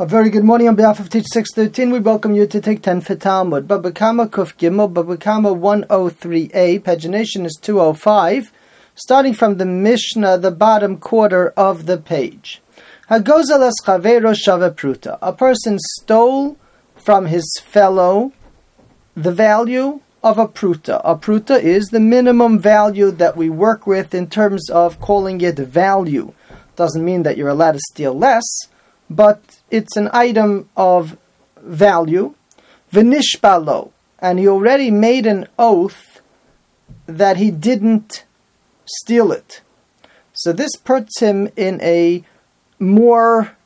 [0.00, 1.90] A very good morning on behalf of Teach 613.
[1.90, 3.68] We welcome you to take 10 for Talmud.
[3.68, 8.50] Babakama Kuf Gimel, Babakama 103a, pagination is 205,
[8.94, 12.62] starting from the Mishnah, the bottom quarter of the page.
[13.10, 15.18] Hagozalas Chavero Shave Pruta.
[15.20, 16.56] A person stole
[16.96, 18.32] from his fellow
[19.14, 21.02] the value of a pruta.
[21.04, 25.56] A pruta is the minimum value that we work with in terms of calling it
[25.56, 26.32] value.
[26.74, 28.46] Doesn't mean that you're allowed to steal less,
[29.10, 31.18] but it's an item of
[31.60, 32.34] value.
[32.92, 33.90] Vinishbalo,
[34.20, 36.20] and he already made an oath
[37.06, 38.24] that he didn't
[38.84, 39.60] steal it.
[40.32, 42.24] So this puts him in a
[42.78, 43.56] more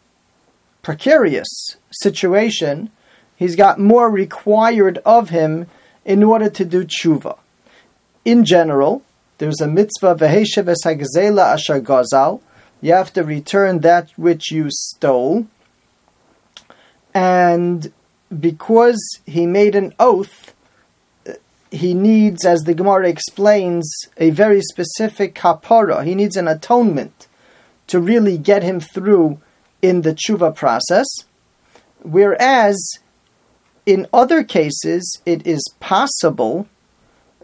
[0.82, 2.90] precarious situation.
[3.36, 5.66] He's got more required of him
[6.04, 7.38] in order to do tshuva.
[8.24, 9.02] In general,
[9.38, 12.40] there's a mitzvah veheshev esagzela asher gazal.
[12.84, 15.46] You have to return that which you stole
[17.14, 17.90] and
[18.38, 20.52] because he made an oath,
[21.70, 26.04] he needs, as the Gemara explains, a very specific kapara.
[26.04, 27.26] He needs an atonement
[27.86, 29.40] to really get him through
[29.80, 31.06] in the tshuva process.
[32.02, 32.98] Whereas
[33.86, 36.68] in other cases, it is possible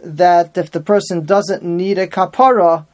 [0.04, 2.84] that if the person doesn't need a kapara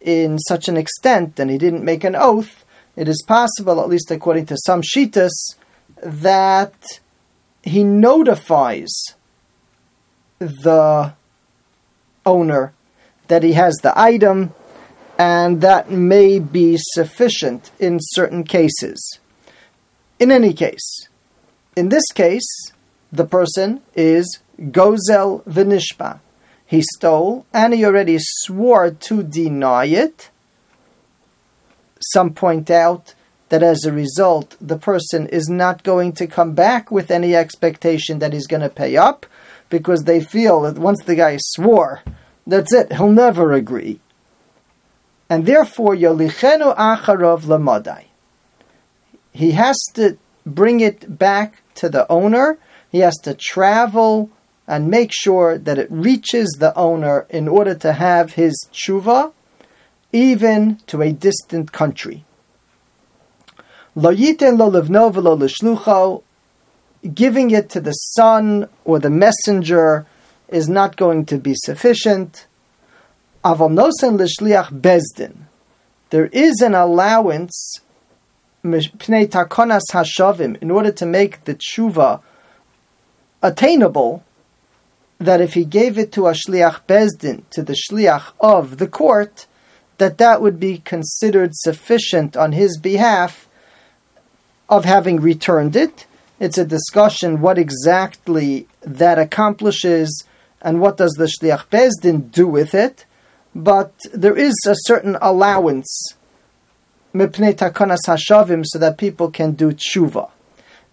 [0.00, 2.64] in such an extent and he didn't make an oath,
[2.96, 5.56] it is possible, at least according to some shitas,
[6.02, 6.74] that
[7.62, 8.90] he notifies
[10.38, 11.12] the
[12.24, 12.72] owner
[13.28, 14.54] that he has the item,
[15.18, 19.18] and that may be sufficient in certain cases.
[20.18, 21.08] In any case,
[21.76, 22.72] in this case,
[23.12, 26.20] the person is Gozel Vinishpa.
[26.68, 30.28] He stole and he already swore to deny it.
[32.12, 33.14] Some point out
[33.48, 38.18] that as a result, the person is not going to come back with any expectation
[38.18, 39.24] that he's going to pay up
[39.70, 42.02] because they feel that once the guy swore,
[42.46, 44.00] that's it, he'll never agree.
[45.30, 48.04] And therefore, Yolichenu Acharov Lamadai.
[49.32, 52.58] He has to bring it back to the owner,
[52.92, 54.30] he has to travel
[54.68, 59.32] and make sure that it reaches the owner in order to have his tshuva,
[60.12, 62.24] even to a distant country.
[63.96, 66.22] Lo yiten lo livno v'lo
[67.14, 70.06] giving it to the son or the messenger
[70.48, 72.46] is not going to be sufficient.
[73.44, 75.36] Aval nosen bezdin.
[76.10, 77.80] There is an allowance
[78.64, 82.20] pnei takonas hashavim in order to make the tshuva
[83.42, 84.22] attainable.
[85.18, 89.46] That if he gave it to a shliach bezdin to the shliach of the court,
[89.98, 93.48] that that would be considered sufficient on his behalf
[94.68, 96.06] of having returned it.
[96.38, 100.24] It's a discussion what exactly that accomplishes
[100.62, 103.04] and what does the Shliach Bezdin do with it.
[103.54, 106.14] But there is a certain allowance
[107.14, 110.30] mipnei takanas hashavim so that people can do tshuva.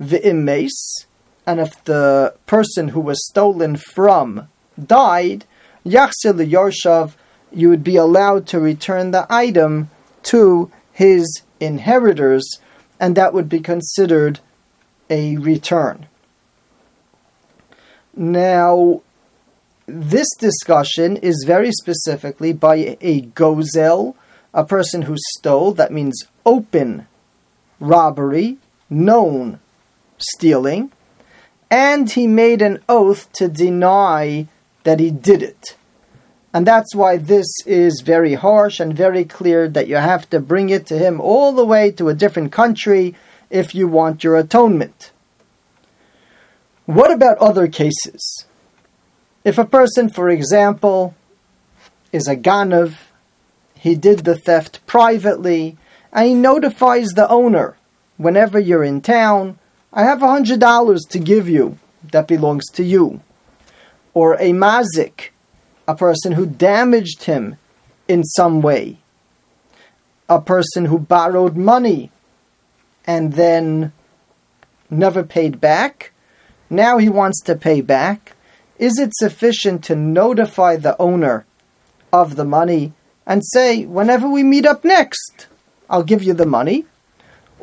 [0.01, 1.05] V'immeis,
[1.45, 4.47] and if the person who was stolen from
[4.83, 5.45] died,
[5.85, 7.13] yachsil yarshav,
[7.51, 9.89] you would be allowed to return the item
[10.23, 12.59] to his inheritors
[12.99, 14.39] and that would be considered
[15.09, 16.07] a return.
[18.15, 19.01] Now,
[19.85, 24.15] this discussion is very specifically by a gozel,
[24.53, 27.07] a person who stole, that means open
[27.79, 28.57] robbery,
[28.89, 29.59] known
[30.17, 30.91] stealing,
[31.69, 34.47] and he made an oath to deny
[34.83, 35.75] that he did it.
[36.53, 40.69] And that's why this is very harsh and very clear that you have to bring
[40.69, 43.13] it to him all the way to a different country
[43.49, 45.11] if you want your atonement.
[46.85, 48.45] What about other cases?
[49.43, 51.13] If a person, for example,
[52.11, 52.95] is a ganav,
[53.77, 55.77] he did the theft privately,
[56.13, 57.75] and he notifies the owner
[58.17, 59.59] whenever you're in town,
[59.97, 61.77] I have a hundred dollars to give you
[62.11, 63.21] that belongs to you.
[64.13, 65.29] Or a mazik,
[65.87, 67.57] a person who damaged him
[68.05, 68.97] in some way,
[70.27, 72.11] a person who borrowed money
[73.05, 73.93] and then
[74.89, 76.11] never paid back.
[76.69, 78.35] Now he wants to pay back.
[78.77, 81.45] Is it sufficient to notify the owner
[82.11, 82.91] of the money
[83.25, 85.47] and say, whenever we meet up next,
[85.89, 86.85] I'll give you the money?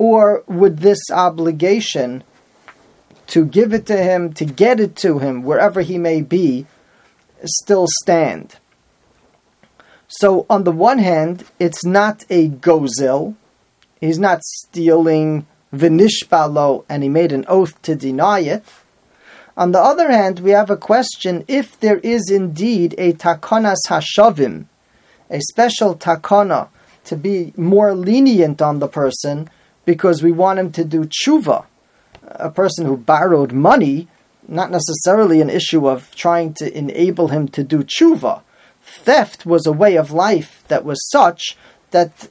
[0.03, 2.25] Or would this obligation
[3.29, 6.67] to give it to him, to get it to him, wherever he may be,
[7.45, 8.57] still stand.
[10.09, 13.37] So, on the one hand, it's not a gozel,
[14.01, 18.65] he's not stealing v'nishbalo, and he made an oath to deny it.
[19.57, 24.65] On the other hand, we have a question if there is indeed a takonas hashavim,
[25.31, 26.71] a special takana
[27.05, 29.49] to be more lenient on the person
[29.85, 31.67] because we want him to do tshuva.
[32.27, 34.09] A person who borrowed money,
[34.49, 38.43] not necessarily an issue of trying to enable him to do tshuva.
[38.83, 41.57] Theft was a way of life that was such
[41.91, 42.29] that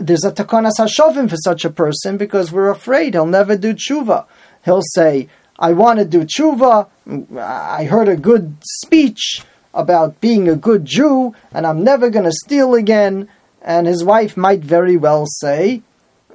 [0.00, 4.26] there's a takonas hashavim for such a person because we're afraid he'll never do tshuva.
[4.64, 6.88] He'll say, I want to do tshuva.
[7.38, 9.42] I heard a good speech
[9.74, 13.28] about being a good Jew, and I'm never going to steal again.
[13.62, 15.82] And his wife might very well say,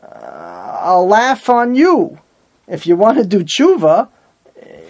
[0.08, 2.20] uh, I'll laugh on you.
[2.68, 4.10] If you want to do tshuva,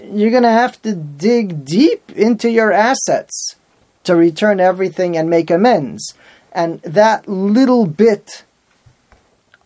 [0.03, 3.55] you're going to have to dig deep into your assets
[4.03, 6.13] to return everything and make amends.
[6.51, 8.45] And that little bit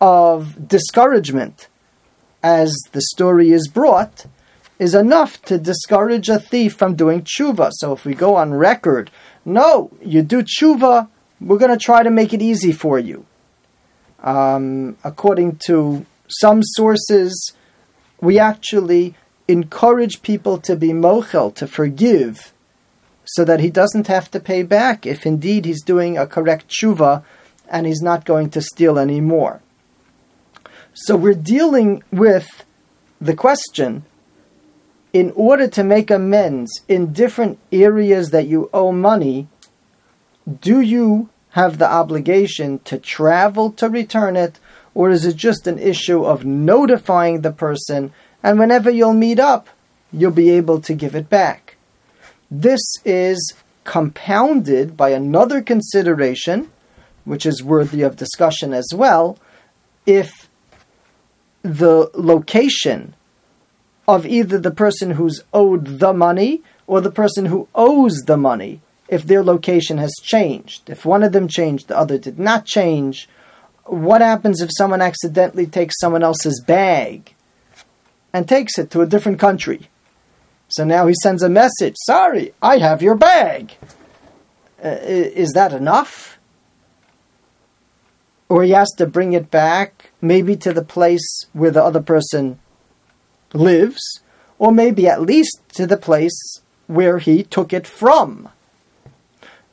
[0.00, 1.68] of discouragement,
[2.42, 4.26] as the story is brought,
[4.78, 7.70] is enough to discourage a thief from doing tshuva.
[7.74, 9.10] So if we go on record,
[9.44, 11.08] no, you do tshuva,
[11.40, 13.24] we're going to try to make it easy for you.
[14.22, 17.52] Um, according to some sources,
[18.20, 19.14] we actually
[19.48, 22.52] encourage people to be mochel, to forgive,
[23.24, 27.22] so that he doesn't have to pay back if indeed he's doing a correct tshuva
[27.68, 29.60] and he's not going to steal anymore.
[30.94, 32.64] So we're dealing with
[33.20, 34.04] the question
[35.12, 39.48] in order to make amends in different areas that you owe money,
[40.60, 44.58] do you have the obligation to travel to return it,
[44.94, 48.12] or is it just an issue of notifying the person
[48.42, 49.68] and whenever you'll meet up,
[50.12, 51.76] you'll be able to give it back?
[52.50, 53.54] This is
[53.84, 56.70] compounded by another consideration,
[57.24, 59.38] which is worthy of discussion as well.
[60.06, 60.48] If
[61.62, 63.14] the location
[64.08, 68.80] of either the person who's owed the money or the person who owes the money
[69.12, 70.88] if their location has changed.
[70.88, 73.28] If one of them changed, the other did not change.
[73.84, 77.34] What happens if someone accidentally takes someone else's bag
[78.32, 79.90] and takes it to a different country?
[80.68, 83.76] So now he sends a message Sorry, I have your bag.
[84.82, 86.38] Uh, is that enough?
[88.48, 92.58] Or he has to bring it back, maybe to the place where the other person
[93.52, 94.22] lives,
[94.58, 98.48] or maybe at least to the place where he took it from.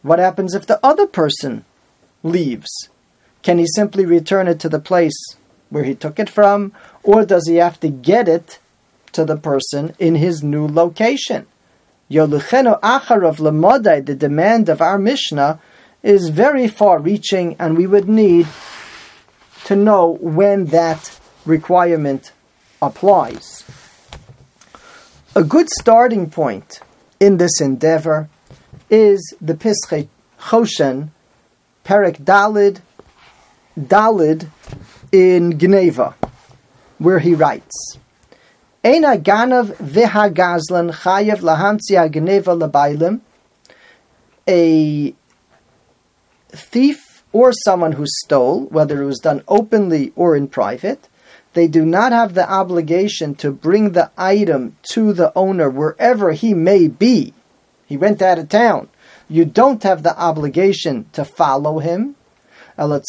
[0.01, 1.65] What happens if the other person
[2.23, 2.89] leaves?
[3.41, 5.17] Can he simply return it to the place
[5.69, 6.73] where he took it from,
[7.03, 8.59] or does he have to get it
[9.11, 11.47] to the person in his new location?
[12.09, 15.59] Yolucheno Acharav Lamodai, the demand of our Mishnah,
[16.01, 18.47] is very far reaching, and we would need
[19.65, 22.31] to know when that requirement
[22.81, 23.63] applies.
[25.35, 26.79] A good starting point
[27.19, 28.29] in this endeavor
[28.89, 30.07] is the Pischei
[30.39, 31.09] Choshen,
[31.85, 32.81] Perek Dalid,
[33.79, 34.47] Dalid
[35.11, 36.15] in Geneva,
[36.97, 37.97] where he writes,
[38.83, 43.21] Eina ganav v'hagazlan chayev lahamtzia Geneva labailim,
[44.47, 45.13] a
[46.49, 51.07] thief or someone who stole, whether it was done openly or in private,
[51.53, 56.53] they do not have the obligation to bring the item to the owner wherever he
[56.53, 57.33] may be.
[57.89, 58.89] He went out of town.
[59.27, 62.15] You don't have the obligation to follow him.
[62.77, 63.01] You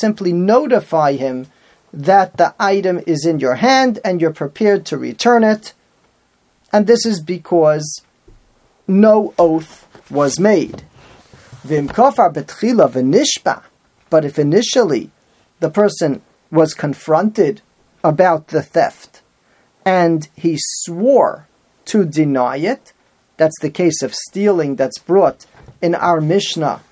[0.00, 1.48] simply notify him
[1.92, 5.74] that the item is in your hand and you're prepared to return it.
[6.72, 8.00] And this is because
[8.88, 10.84] no oath was made.
[11.62, 11.74] But
[14.24, 15.10] if initially
[15.60, 17.60] the person was confronted
[18.02, 19.20] about the theft
[19.84, 21.46] and he swore
[21.86, 22.92] to deny it,
[23.36, 25.46] that's the case of stealing that's brought
[25.82, 26.82] in our Mishnah,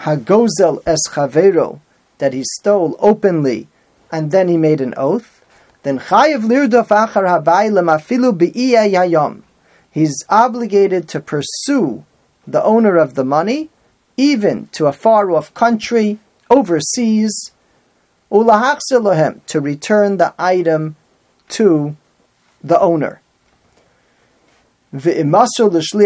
[0.00, 1.80] Hagozel es chavero,
[2.18, 3.68] that he stole openly
[4.12, 5.42] and then he made an oath,
[5.82, 9.42] then chayiv lirdof achar habaylam afilu yayom.
[9.90, 12.04] He's obligated to pursue
[12.46, 13.70] the owner of the money,
[14.16, 16.18] even to a far off country,
[16.50, 17.52] overseas,
[18.30, 20.96] ulahachzilohem, to return the item
[21.48, 21.96] to
[22.62, 23.20] the owner.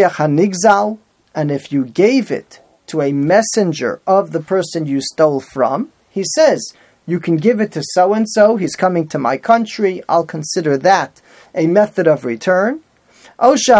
[0.09, 0.97] Hanigzal,
[1.33, 6.23] and if you gave it to a messenger of the person you stole from, he
[6.35, 6.73] says,
[7.07, 10.77] you can give it to so and so, he's coming to my country, I'll consider
[10.77, 11.21] that
[11.53, 12.81] a method of return.
[13.37, 13.73] Also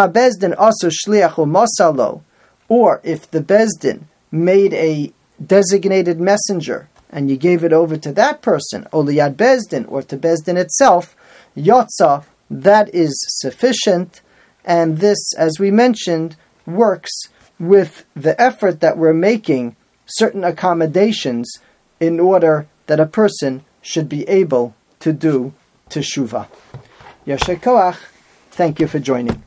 [2.67, 5.13] or if the bezdin made a
[5.45, 10.57] designated messenger and you gave it over to that person, Oliyad Bezdin, or to Bezdin
[10.57, 11.15] itself,
[11.55, 14.21] Yotza, that is sufficient,
[14.65, 17.12] and this, as we mentioned, works
[17.60, 21.60] with the effort that we're making certain accommodations
[22.00, 25.53] in order that a person should be able to do
[25.89, 26.48] teshuvah.
[27.25, 27.98] Yasher Koach,
[28.51, 29.44] thank you for joining.